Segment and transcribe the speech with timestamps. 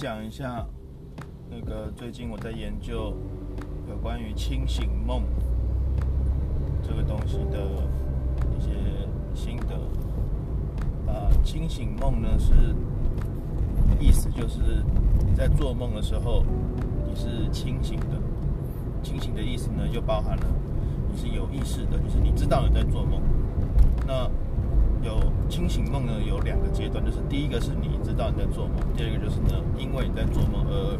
[0.00, 0.64] 享一下
[1.50, 3.12] 那个最近我在研究
[3.88, 5.24] 有关于清醒梦
[6.80, 7.58] 这个东西的
[8.56, 8.70] 一些
[9.34, 9.74] 心得。
[11.12, 12.52] 啊，清醒梦呢是
[13.98, 14.84] 意思就是
[15.26, 16.44] 你在做梦的时候
[17.04, 18.06] 你是清醒的，
[19.02, 20.46] 清醒的意思呢就包含了
[21.10, 23.20] 你是有意识的，就是你知道你在做梦。
[24.06, 24.30] 那
[25.02, 30.98] 有清醒梦呢，有两个阶段，就是第一个是你知道你在做梦，第二个就是呢，因为你在做梦而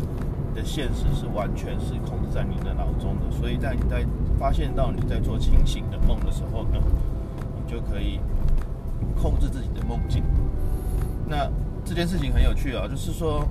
[0.54, 4.06] 的现实是完全是控制在你的脑中的，所以在你在
[4.38, 6.78] 发现到你在做清醒的梦的时候呢，
[7.56, 8.20] 你就可以
[9.20, 10.22] 控制自己的梦境。
[11.26, 11.50] 那
[11.84, 13.46] 这件事情很有趣啊，就是说，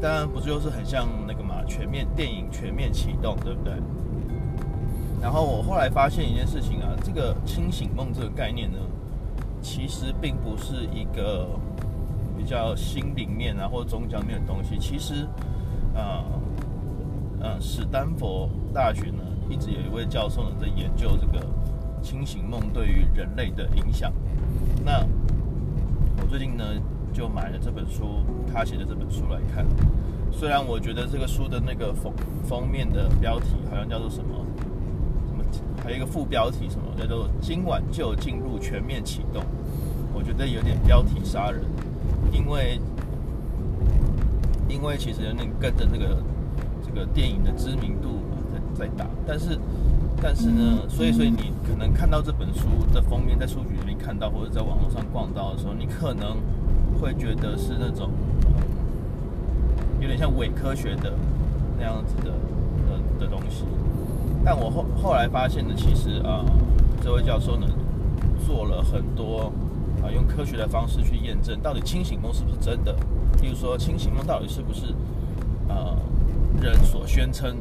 [0.00, 3.74] 当然不就是很像那个嘛，全面电影全面启动，对不对？
[5.20, 8.78] 然后我后来发现一件事情啊，这个清醒梦这个概念呢。
[9.60, 11.48] 其实并不是一个
[12.36, 14.78] 比较心灵面啊，或宗教面的东西。
[14.78, 15.26] 其实，
[15.94, 16.24] 呃，
[17.40, 21.44] 呃，史丹佛大学呢，一直有一位教授呢在研究这个
[22.02, 24.12] 清醒梦对于人类的影响。
[24.84, 25.04] 那
[26.20, 26.64] 我最近呢
[27.12, 29.66] 就买了这本书，他写的这本书来看。
[30.30, 32.12] 虽然我觉得这个书的那个封
[32.44, 34.44] 封面的标题好像叫做什么？
[35.82, 39.42] 还有一个副标题，什么叫做“今晚就进入全面启动”，
[40.12, 41.62] 我觉得有点标题杀人，
[42.32, 42.80] 因为
[44.68, 46.22] 因为其实那跟着那个
[46.86, 48.20] 这个电影的知名度
[48.74, 49.58] 在在打，但是
[50.20, 56.36] 但是呢，所以所以你可能看到这本书的封面，在书局里面看到，或者在网络上逛到的时候，你可能
[57.00, 58.10] 会觉得是那种
[60.00, 61.12] 有点像伪科学的
[61.78, 63.64] 那样子的的的东西。
[64.44, 66.44] 但我后后来发现呢，其实啊，
[67.02, 67.66] 这位教授呢
[68.46, 69.52] 做了很多
[70.02, 72.94] 啊，用科学的方式去验证到底清醒梦是不是真的。
[73.42, 74.94] 例如说，清醒梦到底是不是
[75.68, 75.94] 呃
[76.60, 77.56] 人所宣称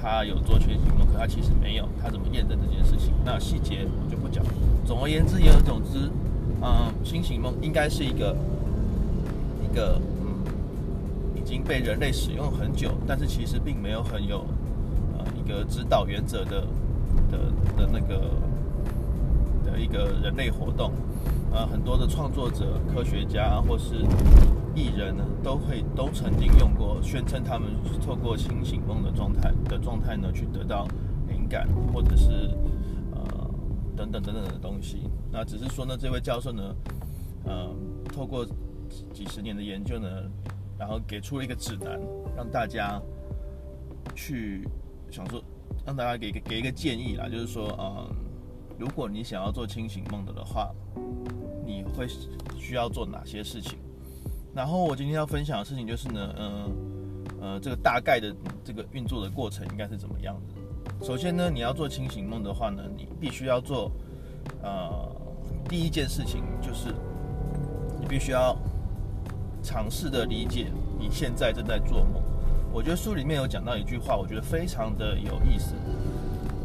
[0.00, 1.88] 他有做清醒梦，可他其实没有。
[2.02, 3.14] 他怎么验证这件事情？
[3.24, 4.44] 那细节我就不讲。
[4.84, 6.10] 总而言之，言而总之，
[6.62, 8.36] 嗯，清醒梦应该是一个
[9.64, 10.44] 一个嗯
[11.34, 14.44] 已经被人类使用很久，但是其实并没有很有。
[15.46, 16.66] 一个指导原则的
[17.30, 17.38] 的
[17.76, 18.32] 的那个
[19.64, 20.90] 的一个人类活动，
[21.52, 23.94] 啊，很多的创作者、科学家或是
[24.74, 27.68] 艺人呢，都会都曾经用过，宣称他们
[28.04, 30.84] 透过清醒梦的状态的状态呢，去得到
[31.28, 32.50] 灵感，或者是
[33.14, 33.48] 呃
[33.96, 35.08] 等等等等的东西。
[35.30, 36.74] 那只是说呢，这位教授呢，
[37.44, 37.70] 呃，
[38.12, 38.44] 透过
[39.12, 40.08] 几十年的研究呢，
[40.76, 42.00] 然后给出了一个指南，
[42.36, 43.00] 让大家
[44.12, 44.68] 去。
[45.16, 45.42] 想说，
[45.86, 48.14] 让大家给个给一个建议啦，就是说，嗯，
[48.78, 50.70] 如果你想要做清醒梦的的话，
[51.64, 52.06] 你会
[52.58, 53.78] 需要做哪些事情？
[54.54, 56.74] 然后我今天要分享的事情就是呢，嗯，
[57.40, 61.04] 呃，这个大概的这个运作的过程应该是怎么样的？
[61.06, 63.90] 首先呢，你要做清醒梦的话呢，你必须要做，
[64.62, 65.10] 呃，
[65.66, 66.94] 第一件事情就是，
[67.98, 68.54] 你必须要
[69.62, 72.22] 尝试的理解你现在正在做梦。
[72.76, 75.72] 我觉得书里面有讲到一句话，我觉得非常的有意思。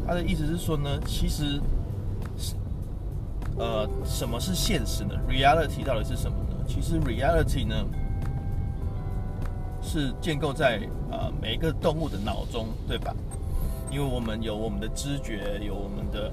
[0.06, 1.58] 他的意思是说呢，其实
[2.36, 2.54] 是
[3.56, 6.56] 呃，什么是现实呢？Reality 到底是什么呢？
[6.68, 7.86] 其实 Reality 呢，
[9.80, 13.16] 是建构在呃每一个动物的脑中，对吧？
[13.90, 16.30] 因为我们有我们的知觉，有我们的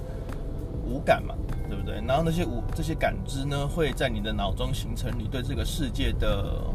[0.86, 1.34] 五感嘛，
[1.70, 2.04] 对不对？
[2.06, 6.66] 然后那些五这些感知呢，会在你的脑中形成你对这个世界的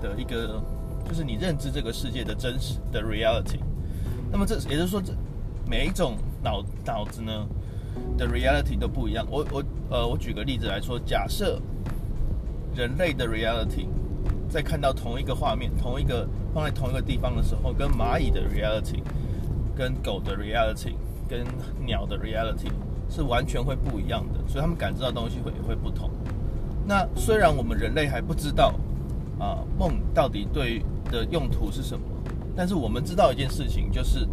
[0.00, 0.58] 的一个。
[1.08, 3.60] 就是你认知这个世界的真实的 reality，
[4.30, 5.12] 那么这也就是说，这
[5.68, 7.46] 每一种脑脑子呢
[8.18, 9.26] 的 reality 都不一样。
[9.30, 11.60] 我我呃，我举个例子来说，假设
[12.74, 13.86] 人类的 reality
[14.48, 19.00] 在看到同一个画面、同一个放在同一个地方的时候，跟蚂蚁的 reality、
[19.76, 20.94] 跟狗的 reality、
[21.28, 21.44] 跟
[21.84, 22.70] 鸟的 reality
[23.08, 26.10] 是完全会不一样的，所以他们感知到东西会也会不同。
[26.84, 28.74] 那虽然我们人类还不知道
[29.38, 32.04] 啊，梦到底对的用途是什么？
[32.54, 34.26] 但是我们知道一件事情，就是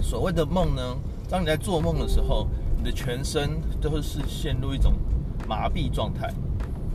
[0.00, 0.82] 所谓的梦呢，
[1.28, 4.94] 当你在做梦的时候，你的全身都会是陷入一种
[5.48, 6.32] 麻痹状态。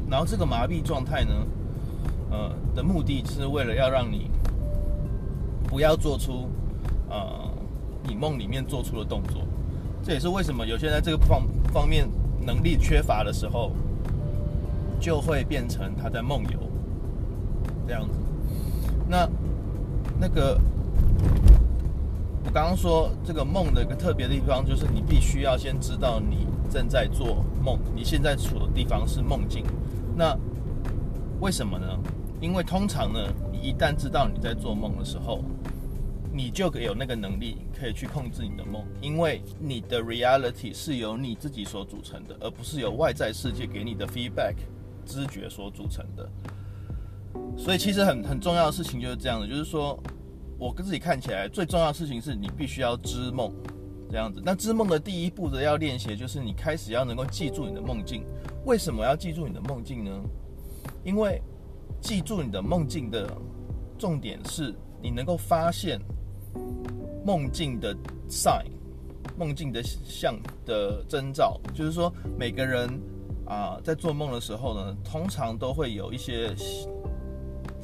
[0.10, 1.34] 然后这个麻痹状态呢，
[2.32, 4.30] 呃的目的是为了要让你
[5.68, 6.50] 不要做出
[7.10, 7.50] 呃
[8.08, 9.42] 你梦里面做出的动作。
[10.04, 11.42] 这也是为什么有些人在这个方
[11.74, 12.08] 方面
[12.46, 13.72] 能力缺乏的时候，
[15.00, 16.60] 就会变成他在梦游
[17.88, 18.20] 这样子。
[19.08, 19.30] 那
[20.20, 20.60] 那个，
[22.44, 29.64] 我刚刚说这个梦的一个特别的地方，就是你必须要先知道你正在做梦，你现在处的地方是梦境。
[30.16, 30.38] 那
[31.40, 32.00] 为什么呢？
[32.42, 33.20] 因为通常呢，
[33.52, 35.44] 你一旦知道你在做梦的时候，
[36.34, 44.56] 你就有那个能力可以去控制你的梦，因为你的 reality 是由你自己所组成的，而不是由外在世界给你的 feedback
[45.06, 46.30] 知觉所组成的。
[47.58, 49.98] 所以其实很很重要的事情就是这样的，就是说
[50.58, 53.52] 我跟自己看起来最重要的事情是你必须要知梦，
[54.10, 54.42] 这样子。
[54.44, 58.24] 那知梦的第一步的要练习，就是你开始要能够记住你的梦境。
[58.66, 60.12] 为什么要记住你的梦境呢？
[61.04, 61.42] 因为
[62.02, 63.30] 记住你的梦境的
[63.98, 66.00] 重点是你能够发现
[67.24, 67.96] 梦境的
[68.30, 68.66] sign，
[69.38, 70.36] 梦境的像
[70.66, 71.60] 的征兆。
[71.74, 72.90] 就是说每个人
[73.46, 76.56] 啊在做梦的时候呢，通常都会有一些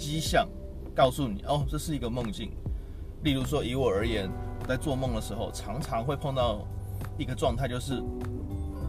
[0.02, 0.50] 迹象
[0.96, 2.52] 告诉你哦，这是一个梦境。
[3.24, 4.28] 例如说，以我而言，
[4.60, 6.66] 我在做梦的时候，常常会碰到
[7.20, 8.02] 一个状态，就是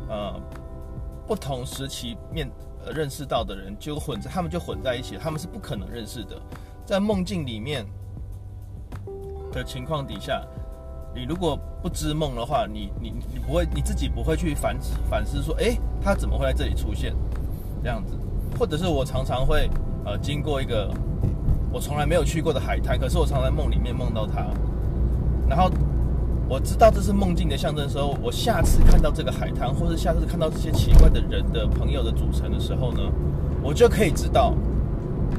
[0.08, 0.40] 呃，
[1.26, 2.50] 不同时期面
[2.82, 6.40] 呃认识到的人就混在，他们就混在一起，他们是不可能认识的。
[6.86, 7.84] 在梦境里面
[9.52, 10.42] 的情况底下，
[11.14, 14.78] 你如果不知梦的话，你你你不会你自己不会去反
[15.10, 17.14] 反思说，诶，他怎么会在这里出现？
[17.82, 18.16] 这样子，
[18.58, 19.68] 或者是我常常会。
[20.04, 20.90] 呃，经过一个
[21.72, 24.46] 我从来没有去过的海滩，可是我常在梦里面梦到它。
[25.48, 25.70] 然后
[26.48, 33.00] 我知道这是梦境的象征的时候，我下次看到这个海滩，或是下次看到这些奇怪的人的朋友的组成的时候呢，
[33.62, 34.54] 我就可以知道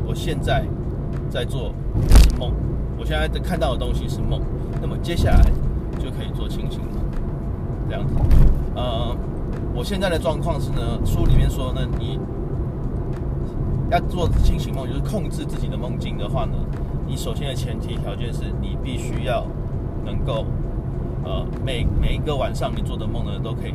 [0.06, 0.66] 我现在
[1.30, 1.74] 在做
[2.10, 2.52] 是梦，
[2.98, 4.42] 我现在在看到的东西是梦。
[4.82, 5.44] 那么接下来
[6.00, 7.02] 就可以做清醒了，
[7.90, 8.14] 这样子。
[8.76, 9.16] 呃，
[9.74, 12.18] 我现在的状况是呢，书里面说呢，你。
[13.94, 16.54] 要做清醒梦，就是控制自己的梦境的话呢，
[17.06, 19.46] 你首先的前提条件是你必须要
[20.04, 20.46] 能够，
[21.24, 23.74] 呃，每每一个晚上你做的梦呢都可以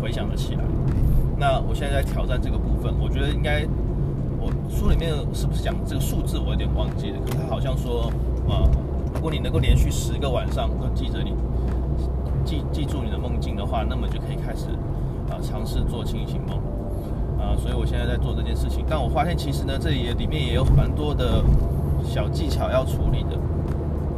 [0.00, 0.64] 回想得起来。
[1.36, 3.66] 那我现在在挑战这个部分，我觉得应该，
[4.40, 8.10] 我书里面是不是讲这个数字我有点忘记了，可是他好像说，
[8.48, 8.66] 呃，
[9.14, 11.34] 如果你能够连续十个晚上都记着你
[12.42, 14.70] 记记住你的梦境的话，那么就可以开始
[15.28, 16.58] 啊、尝试做清醒梦。
[17.98, 21.42] 现在在做这件事情，但我发现其实呢，这里也里面也有蛮多的
[22.04, 23.30] 小技巧要处理的。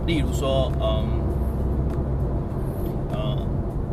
[0.07, 1.07] 例如说，嗯，
[3.11, 3.39] 呃，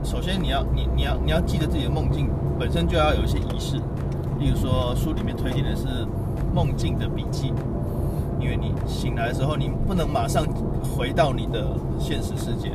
[0.04, 2.30] 首先你要你你要你要记得自己的梦境
[2.60, 3.78] 本身就要有一些仪式。
[4.38, 5.88] 例如说，书里面推荐的是
[6.54, 7.54] 梦境的笔记，
[8.42, 10.46] 因为你醒来的时候，你不能马上
[10.98, 11.66] 回到你的
[11.98, 12.74] 现实世界，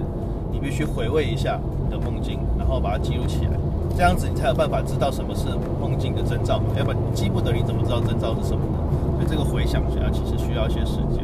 [0.50, 3.50] 你必须回味一下你的梦境，然后把它记录起来。
[3.96, 5.48] 这样子你才有办法知道什么是
[5.80, 8.78] 梦境的征兆嘛，要不然你记不得，你怎么知道征兆是什么呢？
[9.16, 11.22] 所以这个回想起来其实需要一些时间。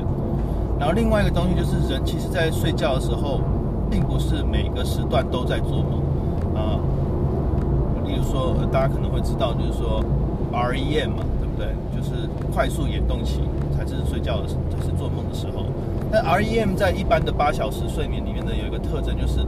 [0.79, 3.41] 然后另外一个东西就是，人其实在睡觉的时候，
[3.91, 6.01] 并不是每个时段都在做梦
[6.55, 6.79] 啊。
[8.07, 10.05] 例如说，大家可能会知道，就是说
[10.53, 11.75] REM 嘛，对不对？
[11.97, 13.41] 就是快速眼动期
[13.77, 15.65] 才是睡觉的时，才是做梦的时候。
[16.13, 19.41] 但 REM 在一般的八小时睡眠里面呢，有一个特征就是。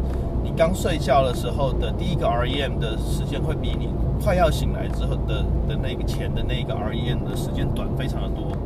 [0.57, 3.89] 刚睡觉的时候的第一个 REM 的时间会比你
[4.23, 8.57] 快要醒来之后的的那个前的那个 REM 的时间短，非常的多。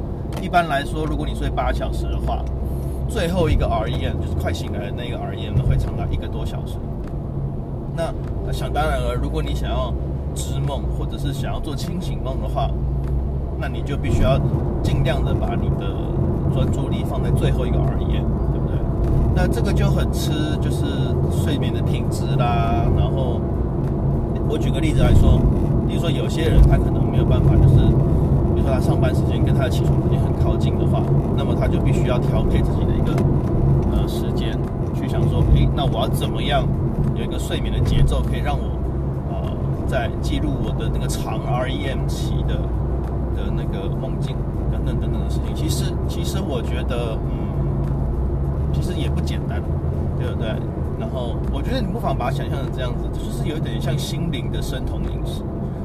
[0.43, 2.45] 一般来说，如果你睡八小时的话，
[3.09, 6.75] 最后一个 REM 就是快醒来的那个 REM 会长达一个多小时。
[7.97, 8.13] 那
[8.53, 9.95] 想当然了，如果你想要
[10.35, 12.69] 知梦或者是想要做清醒梦的话，
[13.57, 14.37] 那你就必须要
[14.83, 15.95] 尽量的把你的
[16.53, 18.77] 专注力放在最后一个 REM 对不对。
[19.33, 20.85] 那这个就很吃，就是
[21.55, 22.83] 睡眠的品质啦。
[22.99, 23.41] 然后
[24.49, 25.39] 我举个例子来说，
[25.87, 27.79] 比如说有些人他可能没有办法，就是
[28.55, 31.01] 比如说他上班时间跟他的起床时间很靠近的话，
[31.37, 33.15] 那么他就必须要调配自己的一个
[33.93, 34.59] 呃时间，
[34.99, 36.67] 去想说，诶，那我要怎么样
[37.15, 38.67] 有一个睡眠的节奏，可以让我
[39.31, 39.55] 呃
[39.87, 42.57] 在记录我的那个长 REM 期的
[43.39, 44.35] 的那个梦境
[44.73, 45.55] 等等等等的事情。
[45.55, 47.55] 其实，其实我觉得，嗯。
[48.75, 49.63] 其实也不简单，
[50.19, 50.49] 对不对？
[51.05, 55.43] 然后我觉得你不妨把它想象成这样子，就是有一点像心灵的生酮饮食，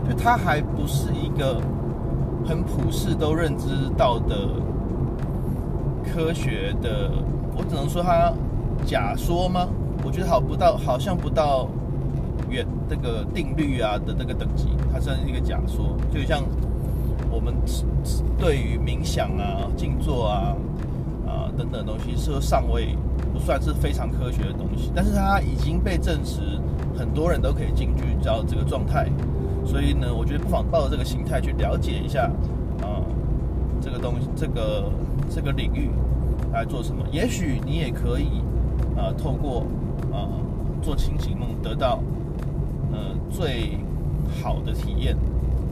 [0.08, 1.62] 就它还不是一个
[2.46, 4.48] 很普世都认知到的
[6.06, 7.12] 科学的，
[7.54, 8.32] 我只能说它
[8.86, 9.68] 假说吗？
[10.06, 11.68] 我觉得好不到，好像不到
[12.50, 16.42] 原这个定律啊的这个等级，它算是一个假说，就像
[17.30, 17.54] 我们
[18.40, 20.56] 对于冥想啊、静坐啊。
[21.28, 22.96] 啊等等东西是尚未
[23.40, 26.42] 算是非常科学的东西，但是它已经被证实，
[26.98, 29.10] 很多人都可以进去到这个状态。
[29.66, 32.32] 所以呢，我觉得不妨抱着这个心态去了解一下
[32.82, 33.02] 啊、
[33.82, 34.92] 这个东西，这个
[35.30, 35.90] 这个领域
[36.52, 37.06] 来做什么。
[37.12, 38.42] 也许你也可以
[38.98, 39.66] 啊、透过
[40.12, 40.30] 啊、
[40.82, 42.00] 做清醒梦得到
[42.92, 43.78] 呃最
[44.42, 45.16] 好的体验。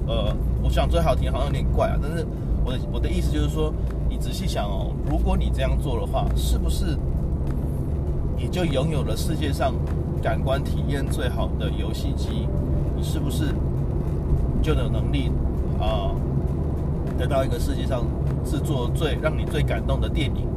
[0.08, 2.26] 呃，我想最好的体验好像有点怪啊，但是
[2.64, 3.74] 我的我的意思就是说。
[4.10, 6.98] 你仔细想哦，如果你这样做的话，是不是
[8.38, 9.74] 你就拥有了世界上
[10.22, 12.48] 感官体验最好的游戏机？
[12.96, 13.46] 你是不是
[14.62, 15.32] 就有能力
[15.80, 16.14] 啊，
[17.18, 18.06] 得到一个世界上
[18.46, 20.48] 制作最让你最感动的电影？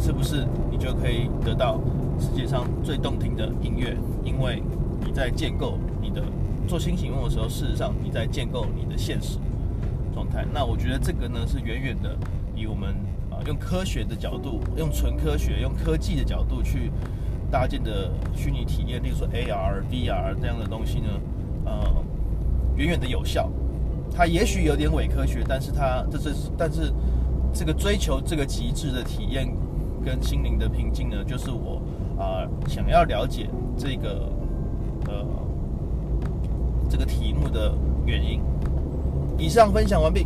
[0.00, 1.78] 是不是你就可以得到
[2.18, 3.94] 世界上最动听的音乐？
[4.24, 4.62] 因为
[5.04, 6.22] 你在建构你的
[6.66, 9.38] 做清醒梦的时候，事实上你在建构你的现实
[10.14, 10.46] 状态。
[10.52, 12.16] 那我觉得这个呢，是远远的
[12.56, 12.94] 以我们
[13.46, 16.90] 用科学的角度，用纯科学、用科技的角度去
[17.50, 21.08] 搭建的虚拟体验，例如说 AR、VR 这样的东西呢，
[21.64, 22.04] 呃，
[22.76, 23.50] 远远的有效。
[24.14, 26.92] 它也许有点伪科学，但是它这是但是
[27.52, 29.48] 这个追求这个极致的体验
[30.04, 31.82] 跟心灵的平静呢，就是我
[32.18, 34.30] 啊、想要了解这个。
[35.08, 35.26] 呃，
[36.88, 37.74] 这个题目的
[38.06, 38.40] 原因。
[39.36, 40.24] 以上分享完毕。